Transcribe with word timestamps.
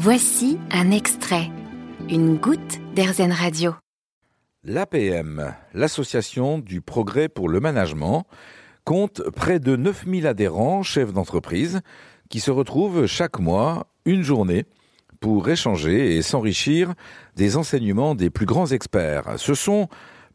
Voici 0.00 0.60
un 0.70 0.92
extrait, 0.92 1.50
une 2.08 2.36
goutte 2.36 2.78
d'Airzen 2.94 3.32
Radio. 3.32 3.74
L'APM, 4.62 5.52
l'Association 5.74 6.60
du 6.60 6.80
progrès 6.80 7.28
pour 7.28 7.48
le 7.48 7.58
management, 7.58 8.24
compte 8.84 9.22
près 9.34 9.58
de 9.58 9.74
9000 9.74 10.28
adhérents, 10.28 10.84
chefs 10.84 11.12
d'entreprise, 11.12 11.80
qui 12.30 12.38
se 12.38 12.52
retrouvent 12.52 13.06
chaque 13.06 13.40
mois 13.40 13.88
une 14.04 14.22
journée 14.22 14.66
pour 15.18 15.48
échanger 15.48 16.14
et 16.14 16.22
s'enrichir 16.22 16.94
des 17.34 17.56
enseignements 17.56 18.14
des 18.14 18.30
plus 18.30 18.46
grands 18.46 18.68
experts. 18.68 19.32
Ce 19.36 19.54
sont 19.54 19.88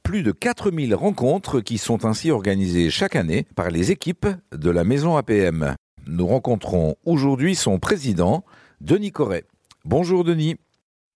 plus 0.03 0.23
de 0.23 0.33
4000 0.33 0.93
rencontres 0.93 1.61
qui 1.61 1.77
sont 1.77 2.03
ainsi 2.03 2.31
organisées 2.31 2.89
chaque 2.89 3.15
année 3.15 3.47
par 3.55 3.69
les 3.69 3.91
équipes 3.91 4.27
de 4.51 4.69
la 4.69 4.83
maison 4.83 5.15
APM. 5.15 5.73
Nous 6.05 6.27
rencontrons 6.27 6.97
aujourd'hui 7.05 7.55
son 7.55 7.79
président, 7.79 8.43
Denis 8.81 9.13
Corret. 9.13 9.45
Bonjour 9.85 10.23
Denis. 10.23 10.55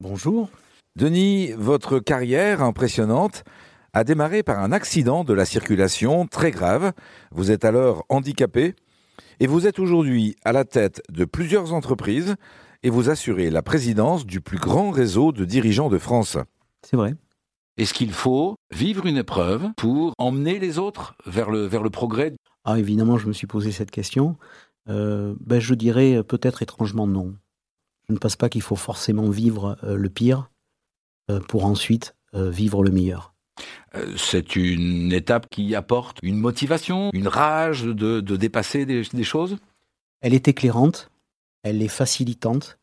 Bonjour. 0.02 0.50
Denis, 0.98 1.54
votre 1.54 2.00
carrière 2.00 2.62
impressionnante 2.62 3.46
a 3.94 4.04
démarré 4.04 4.44
par 4.44 4.59
un 4.59 4.73
accident 4.73 5.23
de 5.23 5.34
la 5.34 5.46
circulation 5.46 6.28
très 6.28 6.52
grave. 6.52 6.92
Vous 7.32 7.50
êtes 7.50 7.64
alors 7.64 8.06
handicapé 8.09 8.76
et 9.40 9.48
vous 9.48 9.68
êtes 9.68 9.80
aujourd'hui 9.80 10.36
à 10.44 10.52
la 10.52 10.66
tête 10.66 11.02
de 11.09 11.23
plusieurs 11.23 11.72
entreprises 11.72 12.36
et 12.84 12.90
vous 12.90 13.09
assurez 13.09 13.50
la 13.52 13.62
présidence 13.62 14.26
du 14.26 14.42
plus 14.42 14.59
grand 14.59 14.92
réseau 14.92 15.31
de 15.31 15.45
dirigeants 15.45 15.90
de 15.90 15.98
France. 15.98 16.38
C'est 16.86 16.98
vrai. 16.98 17.16
Est-ce 17.78 17.94
qu'il 17.94 18.12
faut 18.12 18.58
vivre 18.70 19.06
une 19.06 19.18
épreuve 19.18 19.70
pour 19.78 20.14
emmener 20.18 20.59
les 20.59 20.78
autres 20.78 21.16
vers 21.26 21.52
le, 21.52 21.68
vers 21.68 21.84
le 21.84 21.90
progrès? 21.90 22.34
Ah, 22.66 22.78
évidemment, 22.78 23.18
je 23.18 23.28
me 23.28 23.34
suis 23.34 23.48
posé 23.48 23.72
cette 23.72 23.92
question. 23.92 24.36
Euh, 24.90 25.36
ben, 25.40 25.62
je 25.62 25.73
dirais 25.73 26.22
peut-être 26.22 26.64
étrangement 26.64 27.08
non. 27.08 27.34
Je 28.10 28.14
ne 28.14 28.20
pense 28.20 28.36
pas 28.36 28.50
qu'il 28.50 28.62
faut 28.62 28.76
forcément 28.76 29.30
vivre 29.30 29.78
euh, 29.84 29.96
le 29.96 30.10
pire 30.10 30.50
euh, 31.30 31.40
pour 31.40 31.66
ensuite 31.66 32.14
vivre 32.34 32.84
le 32.84 32.92
meilleur. 32.92 33.34
C'est 34.16 34.56
une 34.56 35.12
étape 35.12 35.50
qui 35.50 35.73
apporte 35.73 36.20
une 36.22 36.38
motivation, 36.38 37.09
une 37.14 37.28
rage 37.28 37.84
de, 37.84 38.20
dépasser 38.20 38.86
des, 38.86 39.02
des, 39.12 39.23
choses? 39.23 39.58
Elle 40.22 40.36
est 40.36 40.48
éclairante, 40.48 41.09
elle 41.64 41.81
est 41.81 41.88
facilitante, 41.88 42.78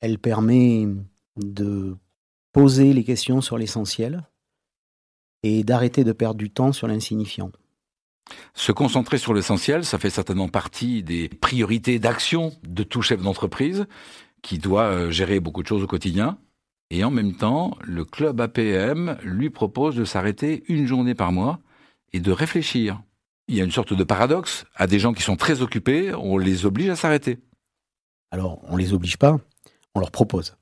elle 0.00 0.18
permet 0.18 0.88
de 1.36 1.94
poser 2.52 2.92
les 2.92 3.04
questions 3.04 3.40
sur 3.40 3.58
l'essentiel 3.58 4.26
et 5.42 5.62
d'arrêter 5.62 6.04
de 6.04 6.12
perdre 6.12 6.38
du 6.38 6.50
temps 6.50 6.72
sur 6.72 6.88
l'insignifiant. 6.88 7.52
Se 8.54 8.72
concentrer 8.72 9.18
sur 9.18 9.34
l'essentiel, 9.34 9.84
ça 9.84 9.98
fait 9.98 10.10
certainement 10.10 10.48
partie 10.48 11.02
des 11.02 11.28
priorités 11.28 11.98
d'action 11.98 12.52
de 12.62 12.82
tout 12.82 13.02
chef 13.02 13.22
d'entreprise 13.22 13.86
qui 14.42 14.58
doit 14.58 14.84
euh, 14.84 15.10
gérer 15.10 15.40
beaucoup 15.40 15.62
de 15.62 15.68
choses 15.68 15.82
au 15.82 15.86
quotidien. 15.86 16.38
Et 16.90 17.04
en 17.04 17.10
même 17.10 17.34
temps, 17.34 17.76
le 17.82 18.04
club 18.04 18.40
APM 18.40 19.16
lui 19.22 19.50
propose 19.50 19.94
de 19.94 20.04
s'arrêter 20.04 20.64
une 20.68 20.86
journée 20.86 21.14
par 21.14 21.32
mois 21.32 21.60
et 22.12 22.20
de 22.20 22.32
réfléchir. 22.32 23.00
Il 23.46 23.56
y 23.56 23.60
a 23.60 23.64
une 23.64 23.70
sorte 23.70 23.94
de 23.94 24.04
paradoxe. 24.04 24.64
À 24.74 24.86
des 24.86 24.98
gens 24.98 25.12
qui 25.12 25.22
sont 25.22 25.36
très 25.36 25.62
occupés, 25.62 26.12
on 26.14 26.36
les 26.36 26.66
oblige 26.66 26.90
à 26.90 26.96
s'arrêter. 26.96 27.38
Alors, 28.32 28.60
on 28.68 28.76
les 28.76 28.92
oblige 28.92 29.18
pas, 29.18 29.38
on 29.94 30.00
leur 30.00 30.10
propose. 30.10 30.56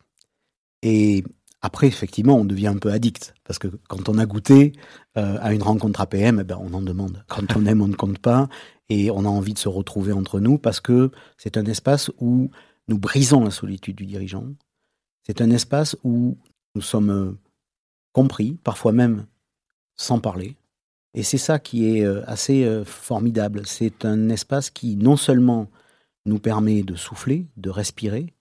Et 0.83 1.25
après, 1.61 1.87
effectivement, 1.87 2.37
on 2.37 2.45
devient 2.45 2.69
un 2.69 2.79
peu 2.79 2.93
addict, 2.93 3.35
parce 3.45 3.59
que 3.59 3.69
quand 3.89 4.09
on 4.09 4.19
a 4.19 4.27
goûté 4.27 4.73
euh, 5.17 5.39
à 5.41 5.53
une 5.53 5.63
rencontre 5.63 6.01
APM, 6.01 6.41
eh 6.41 6.45
ben, 6.45 6.59
on 6.61 6.73
en 6.73 6.83
demande. 6.83 7.25
Quand 7.27 7.57
on 7.57 7.67
aime, 7.67 7.83
on 7.83 7.89
ne 7.89 7.97
compte 7.97 8.19
pas, 8.19 8.49
et 8.89 9.11
on 9.11 9.25
a 9.25 9.29
envie 9.29 9.55
de 9.55 9.59
se 9.59 9.69
retrouver 9.69 10.13
entre 10.13 10.41
nous, 10.41 10.57
parce 10.57 10.81
que 10.81 11.11
c'est 11.37 11.57
un 11.57 11.65
espace 11.65 12.11
où 12.21 12.51
nous 12.89 12.99
brisons 12.99 13.45
la 13.45 13.51
solitude 13.51 13.97
du 13.97 14.07
dirigeant. 14.07 14.47
C'est 15.23 15.41
un 15.41 15.51
espace 15.51 15.97
où 16.05 16.37
nous 16.75 16.83
sommes 16.83 17.11
euh, 17.11 17.39
compris, 18.13 18.59
parfois 18.65 18.93
même 18.93 19.27
sans 19.97 20.21
parler. 20.21 20.57
Et 21.15 21.23
c'est 21.23 21.39
ça 21.39 21.59
qui 21.59 21.97
est 21.97 22.05
euh, 22.05 22.23
assez 22.27 22.83
formidable. 22.85 23.63
C'est 23.67 24.05
un 24.05 24.29
espace 24.29 24.71
qui 24.71 24.97
non 24.97 25.17
seulement 25.17 25.69
nous 26.27 26.39
permet 26.39 26.83
de 26.83 26.95
souffler, 26.95 27.47
de 27.57 27.71
respirer, 27.71 28.35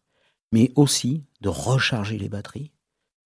mais 0.52 0.72
aussi 0.75 1.24
de 1.41 1.50
recharger 1.50 2.18
les 2.18 2.29
batteries 2.29 2.72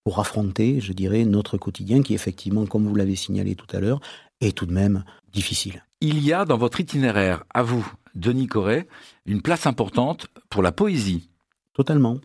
pour 0.04 0.20
affronter, 0.20 0.80
je 0.80 0.94
dirais, 0.94 1.26
notre 1.26 1.58
quotidien 1.58 2.02
qui, 2.02 2.14
effectivement, 2.14 2.66
comme 2.66 2.88
vous 2.88 2.96
l'avez 2.96 3.16
signalé 3.16 3.56
tout 3.56 3.68
à 3.76 3.80
l'heure, 3.80 4.02
est 4.40 4.56
tout 4.56 4.66
de 4.66 4.74
même 4.74 5.04
difficile. 5.32 5.84
Il 6.00 6.24
y 6.24 6.34
a 6.34 6.46
dans 6.46 6.58
votre 6.58 6.80
itinéraire, 6.80 7.44
à 7.54 7.62
vous, 7.62 7.88
Denis 8.16 8.48
Corret, 8.48 8.88
une 9.26 9.42
place 9.42 9.66
importante 9.68 10.28
pour 10.50 10.62
la 10.62 10.72
poésie. 10.72 11.30
Totalement. 11.74 12.20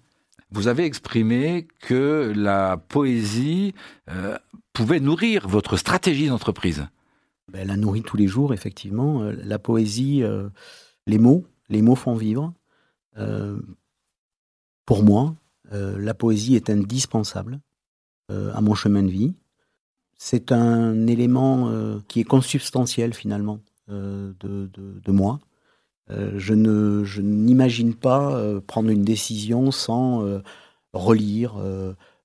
Vous 0.51 0.69
avez 0.69 0.85
exprimé 0.85 1.67
que 1.81 2.33
la 2.35 2.77
poésie 2.77 3.75
euh, 4.09 4.39
pouvait 4.73 5.01
nourrir 5.01 5.49
votre 5.49 5.77
stratégie 5.77 6.29
d'entreprise. 6.29 6.87
Ben, 7.53 7.61
elle 7.61 7.69
la 7.69 7.77
nourrit 7.77 8.03
tous 8.03 8.17
les 8.17 8.29
jours, 8.29 8.55
effectivement. 8.55 9.23
Euh, 9.23 9.33
la 9.45 9.59
poésie, 9.59 10.23
euh, 10.23 10.49
les 11.07 11.19
mots, 11.19 11.45
les 11.69 11.83
mots 11.83 11.97
font 11.97 12.15
vivre. 12.15 12.53
pour 14.85 15.03
moi, 15.03 15.35
la 15.73 16.15
poésie 16.15 16.55
est 16.55 16.71
indispensable 16.71 17.59
à 18.29 18.61
mon 18.61 18.75
chemin 18.75 19.03
de 19.03 19.11
vie. 19.11 19.35
C'est 20.19 20.53
un 20.53 21.07
élément 21.07 21.73
qui 22.09 22.21
est 22.21 22.25
consubstantiel 22.25 23.15
finalement 23.15 23.61
de, 23.89 25.11
moi. 25.11 25.41
Je 26.09 26.55
ne 26.55 27.05
je 27.05 27.21
n'imagine 27.21 27.95
pas 27.95 28.41
prendre 28.67 28.91
une 28.91 29.05
décision 29.05 29.71
sans 29.71 30.41
relire 30.93 31.55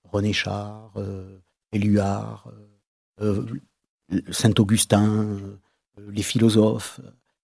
René 0.03 0.33
Char, 0.33 0.93
Éluard, 1.71 2.51
Saint-Augustin, 4.29 5.37
les 6.09 6.23
philosophes. 6.23 6.99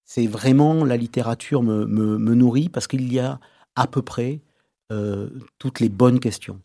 C'est 0.05 0.27
vraiment 0.27 0.85
la 0.85 0.95
littérature 0.95 1.63
me, 1.63 1.85
me, 1.85 2.35
nourrit 2.35 2.69
parce 2.69 2.87
qu'il 2.87 3.11
y 3.11 3.19
a 3.19 3.39
à 3.75 3.87
peu 3.87 4.01
près 4.01 4.41
toutes 5.57 5.79
les 5.79 5.89
bonnes 5.89 6.19
questions 6.19 6.61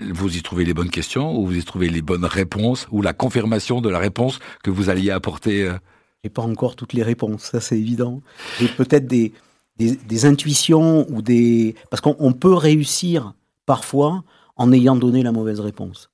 vous 0.00 0.36
y 0.36 0.42
trouvez 0.42 0.64
les 0.64 0.74
bonnes 0.74 0.90
questions 0.90 1.38
ou 1.38 1.46
vous 1.46 1.56
y 1.56 1.62
trouvez 1.62 1.88
les 1.88 2.02
bonnes 2.02 2.24
réponses 2.24 2.88
ou 2.90 3.00
la 3.00 3.12
confirmation 3.12 3.80
de 3.80 3.88
la 3.88 3.98
réponse 3.98 4.40
que 4.62 4.70
vous 4.70 4.90
alliez 4.90 5.10
apporter 5.10 5.68
euh 5.68 5.78
J'ai 6.24 6.30
pas 6.30 6.42
encore 6.42 6.74
toutes 6.74 6.94
les 6.94 7.02
réponses, 7.02 7.42
ça 7.42 7.60
c'est 7.60 7.78
évident. 7.78 8.22
J'ai 8.58 8.68
peut-être 8.68 9.06
des, 9.06 9.34
des, 9.76 10.24
intuitions 10.24 11.06
ou 11.10 11.20
des... 11.20 11.74
Parce 11.90 12.00
qu'on 12.00 12.32
peut 12.32 12.54
réussir 12.54 13.34
parfois 13.66 14.24
en 14.56 14.72
ayant 14.72 14.96
donné 14.96 15.22
la 15.22 15.32
mauvaise 15.32 15.60
réponse. 15.60 16.10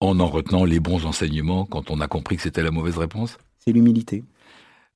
En 0.00 0.18
en 0.18 0.26
retenant 0.26 0.64
les 0.64 0.80
bons 0.80 1.06
enseignements 1.06 1.66
quand 1.66 1.92
on 1.92 2.00
a 2.00 2.08
compris 2.08 2.34
que 2.34 2.42
c'était 2.42 2.64
la 2.64 2.72
mauvaise 2.72 2.98
réponse? 2.98 3.38
C'est 3.58 3.70
l'humilité. 3.70 4.24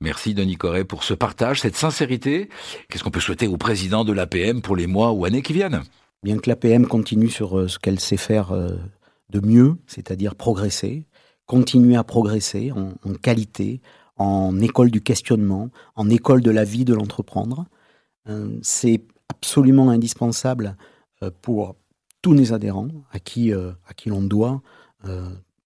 Merci 0.00 0.34
Denis 0.34 0.56
Corret 0.56 0.84
pour 0.84 1.04
ce 1.04 1.14
partage, 1.14 1.60
cette 1.60 1.76
sincérité. 1.76 2.48
Qu'est-ce 2.88 3.04
qu'on 3.04 3.10
peut 3.12 3.20
souhaiter 3.20 3.46
au 3.46 3.58
président 3.58 4.04
de 4.04 4.12
l'APM 4.12 4.60
pour 4.60 4.74
les 4.74 4.88
mois 4.88 5.12
ou 5.12 5.24
années 5.24 5.42
qui 5.42 5.52
viennent? 5.52 5.82
Bien 6.24 6.38
que 6.38 6.50
l'APM 6.50 6.86
continue 6.88 7.28
sur 7.28 7.56
euh, 7.56 7.68
ce 7.68 7.78
qu'elle 7.78 8.00
sait 8.00 8.16
faire 8.16 8.50
euh, 8.50 8.76
de 9.30 9.38
mieux, 9.38 9.76
c'est-à-dire 9.86 10.34
progresser, 10.34 11.04
continuer 11.48 11.96
à 11.96 12.04
progresser 12.04 12.70
en, 12.70 12.92
qualité, 13.14 13.80
en 14.16 14.60
école 14.60 14.92
du 14.92 15.00
questionnement, 15.00 15.70
en 15.96 16.08
école 16.08 16.42
de 16.42 16.52
la 16.52 16.62
vie 16.62 16.84
de 16.84 16.94
l'entreprendre, 16.94 17.66
euh, 18.28 18.56
c'est 18.62 19.02
absolument 19.28 19.90
indispensable 19.90 20.76
pour 21.42 21.74
tous 22.22 22.32
les 22.32 22.52
adhérents 22.52 22.88
à 23.10 23.18
qui, 23.18 23.52
à 23.52 23.94
qui 23.96 24.08
l'on 24.08 24.22
doit 24.22 24.62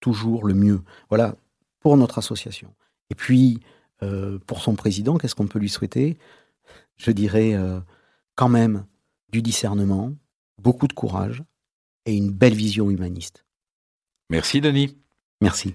toujours 0.01 0.47
le 0.47 0.55
mieux. 0.55 0.81
Voilà 1.11 1.37
pour 1.81 1.97
notre 1.99 2.19
association. 2.19 2.73
Et 3.11 3.15
puis, 3.15 3.61
pour 4.47 4.63
son 4.63 4.75
président, 4.75 5.19
qu'est-ce 5.19 5.35
qu'on 5.35 5.47
peut 5.47 5.59
lui 5.59 5.69
souhaiter? 5.69 6.19
Je 6.97 7.11
dirais 7.11 7.55
quand 8.35 8.49
même 8.49 8.87
du 9.31 9.43
discernement, 9.43 10.13
beaucoup 10.59 10.87
de 10.87 10.93
courage 10.93 11.43
et 12.07 12.17
une 12.17 12.31
belle 12.31 12.55
vision 12.55 12.91
humaniste. 12.91 13.45
Merci 14.31 14.61
Denis. 14.61 14.97
Merci. 15.41 15.75